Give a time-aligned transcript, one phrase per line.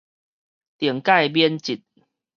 [0.79, 1.83] 懲戒免職